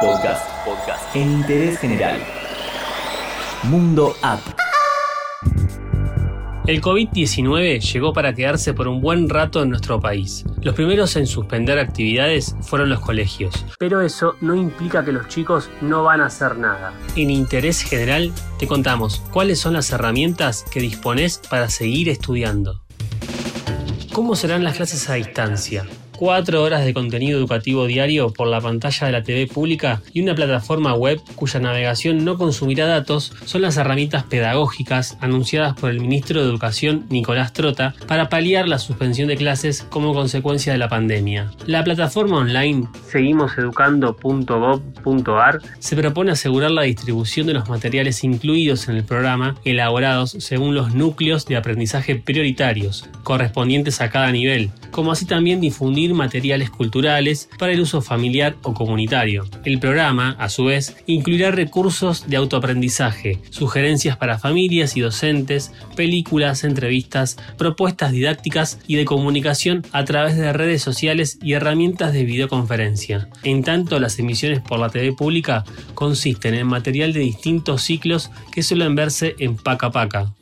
[0.00, 0.48] Podcast.
[0.64, 1.14] Podcast.
[1.14, 2.18] En interés general.
[3.64, 4.40] Mundo App.
[6.66, 10.46] El COVID-19 llegó para quedarse por un buen rato en nuestro país.
[10.62, 15.68] Los primeros en suspender actividades fueron los colegios, pero eso no implica que los chicos
[15.82, 16.94] no van a hacer nada.
[17.14, 22.80] En Interés General te contamos cuáles son las herramientas que dispones para seguir estudiando.
[24.14, 25.84] ¿Cómo serán las clases a distancia?
[26.20, 30.34] Cuatro horas de contenido educativo diario por la pantalla de la TV pública y una
[30.34, 36.42] plataforma web cuya navegación no consumirá datos son las herramientas pedagógicas anunciadas por el ministro
[36.42, 41.52] de Educación Nicolás Trota para paliar la suspensión de clases como consecuencia de la pandemia.
[41.64, 49.04] La plataforma online seguimoseducando.gov.ar se propone asegurar la distribución de los materiales incluidos en el
[49.04, 55.62] programa elaborados según los núcleos de aprendizaje prioritarios correspondientes a cada nivel, como así también
[55.62, 59.46] difundir materiales culturales para el uso familiar o comunitario.
[59.64, 66.64] El programa, a su vez, incluirá recursos de autoaprendizaje, sugerencias para familias y docentes, películas,
[66.64, 73.28] entrevistas, propuestas didácticas y de comunicación a través de redes sociales y herramientas de videoconferencia.
[73.42, 78.62] En tanto, las emisiones por la TV pública consisten en material de distintos ciclos que
[78.62, 80.32] suelen verse en Paca Paca.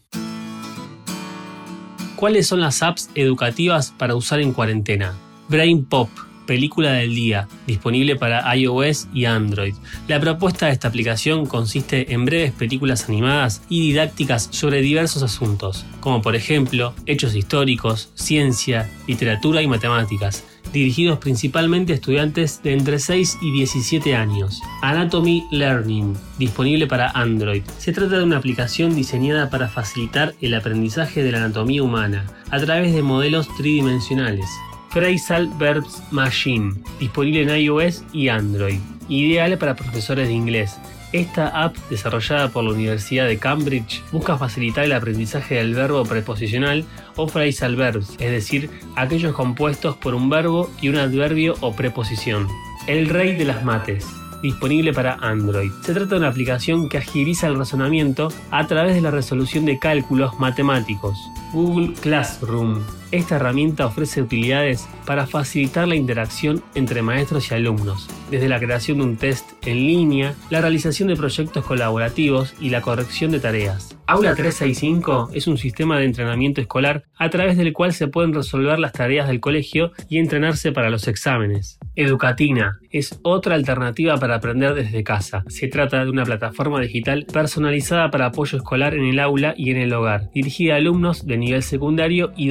[2.16, 5.14] ¿Cuáles son las apps educativas para usar en cuarentena?
[5.48, 6.10] Brain Pop,
[6.46, 9.74] película del día, disponible para iOS y Android.
[10.08, 15.86] La propuesta de esta aplicación consiste en breves películas animadas y didácticas sobre diversos asuntos,
[16.00, 22.98] como por ejemplo hechos históricos, ciencia, literatura y matemáticas, dirigidos principalmente a estudiantes de entre
[22.98, 24.60] 6 y 17 años.
[24.82, 27.62] Anatomy Learning, disponible para Android.
[27.78, 32.58] Se trata de una aplicación diseñada para facilitar el aprendizaje de la anatomía humana a
[32.60, 34.46] través de modelos tridimensionales
[34.90, 40.78] Phrasal Verbs Machine, disponible en iOS y Android, ideal para profesores de inglés.
[41.12, 46.84] Esta app, desarrollada por la Universidad de Cambridge, busca facilitar el aprendizaje del verbo preposicional
[47.16, 52.46] o phrasal verbs, es decir, aquellos compuestos por un verbo y un adverbio o preposición.
[52.86, 54.06] El rey de las mates,
[54.42, 55.70] disponible para Android.
[55.82, 59.78] Se trata de una aplicación que agiliza el razonamiento a través de la resolución de
[59.78, 61.18] cálculos matemáticos.
[61.52, 68.48] Google Classroom esta herramienta ofrece utilidades para facilitar la interacción entre maestros y alumnos, desde
[68.48, 73.30] la creación de un test en línea, la realización de proyectos colaborativos y la corrección
[73.30, 73.98] de tareas.
[74.06, 78.78] Aula 365 es un sistema de entrenamiento escolar a través del cual se pueden resolver
[78.78, 81.78] las tareas del colegio y entrenarse para los exámenes.
[81.94, 85.44] Educatina es otra alternativa para aprender desde casa.
[85.48, 89.76] Se trata de una plataforma digital personalizada para apoyo escolar en el aula y en
[89.76, 92.50] el hogar, dirigida a alumnos de nivel secundario y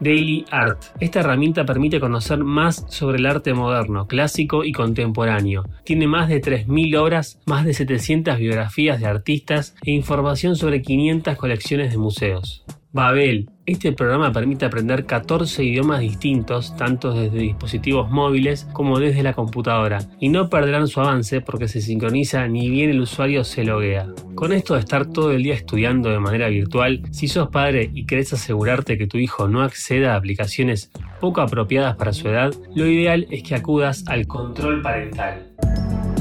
[0.00, 0.82] Daily Art.
[1.00, 5.64] Esta herramienta permite conocer más sobre el arte moderno, clásico y contemporáneo.
[5.84, 11.36] Tiene más de 3.000 obras, más de 700 biografías de artistas e información sobre 500
[11.36, 12.64] colecciones de museos.
[12.92, 13.48] Babel.
[13.66, 20.00] Este programa permite aprender 14 idiomas distintos, tanto desde dispositivos móviles como desde la computadora,
[20.18, 24.08] y no perderán su avance porque se sincroniza ni bien el usuario se loguea.
[24.34, 28.06] Con esto de estar todo el día estudiando de manera virtual, si sos padre y
[28.06, 30.90] querés asegurarte que tu hijo no acceda a aplicaciones
[31.20, 35.46] poco apropiadas para su edad, lo ideal es que acudas al control parental.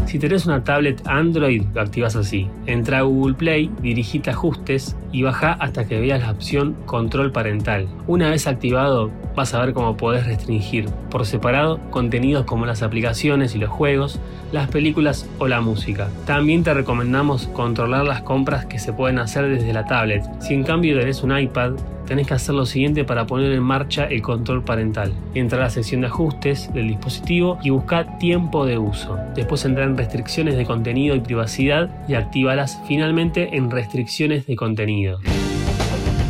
[0.09, 2.47] Si tenés una tablet Android, lo activas así.
[2.65, 7.87] Entra a Google Play, dirigite ajustes y baja hasta que veas la opción control parental.
[8.07, 13.53] Una vez activado, vas a ver cómo podés restringir por separado contenidos como las aplicaciones
[13.53, 14.19] y los juegos,
[14.51, 16.09] las películas o la música.
[16.25, 20.23] También te recomendamos controlar las compras que se pueden hacer desde la tablet.
[20.39, 21.73] Si en cambio tenés un iPad,
[22.09, 25.13] tenés que hacer lo siguiente para poner en marcha el control parental.
[25.35, 29.17] Entra a la sección de ajustes del dispositivo y busca tiempo de uso.
[29.35, 35.19] Después entra en restricciones de contenido y privacidad y actívalas finalmente en restricciones de contenido.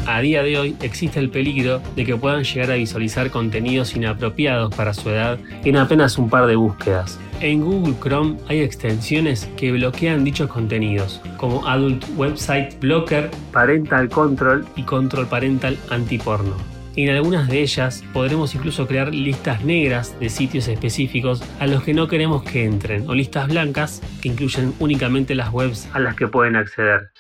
[0.05, 4.75] A día de hoy existe el peligro de que puedan llegar a visualizar contenidos inapropiados
[4.75, 7.17] para su edad en apenas un par de búsquedas.
[7.41, 14.65] En Google Chrome hay extensiones que bloquean dichos contenidos, como Adult Website Blocker, Parental Control
[14.75, 16.57] y Control Parental Antiporno.
[16.97, 21.93] En algunas de ellas podremos incluso crear listas negras de sitios específicos a los que
[21.93, 26.27] no queremos que entren, o listas blancas que incluyen únicamente las webs a las que
[26.27, 27.11] pueden acceder.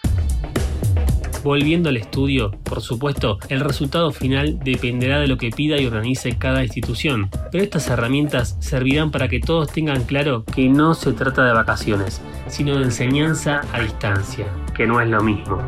[1.43, 6.37] Volviendo al estudio, por supuesto, el resultado final dependerá de lo que pida y organice
[6.37, 11.45] cada institución, pero estas herramientas servirán para que todos tengan claro que no se trata
[11.45, 15.63] de vacaciones, sino de enseñanza a distancia, que no es lo mismo.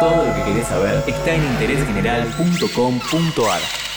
[0.00, 3.89] Todo lo que querés saber está en interésgeneral.com.ar.